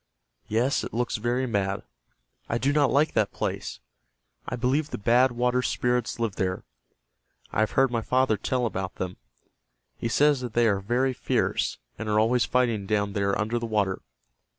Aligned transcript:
Yes, 0.47 0.83
it 0.83 0.95
looks 0.95 1.17
very 1.17 1.45
mad. 1.45 1.83
I 2.49 2.57
do 2.57 2.73
not 2.73 2.89
like 2.89 3.13
that 3.13 3.31
place. 3.31 3.79
I 4.49 4.55
believe 4.55 4.89
the 4.89 4.97
Bad 4.97 5.31
Water 5.31 5.61
Spirits 5.61 6.17
live 6.19 6.37
there. 6.37 6.63
I 7.51 7.59
have 7.59 7.73
heard 7.73 7.91
my 7.91 8.01
father 8.01 8.35
tell 8.35 8.65
about 8.65 8.95
them. 8.95 9.17
He 9.99 10.09
says 10.09 10.41
that 10.41 10.53
they 10.53 10.67
are 10.67 10.79
very 10.79 11.13
fierce, 11.13 11.77
and 11.99 12.09
are 12.09 12.19
always 12.19 12.45
fighting 12.45 12.87
down 12.87 13.13
there 13.13 13.39
under 13.39 13.59
the 13.59 13.67
water. 13.67 14.01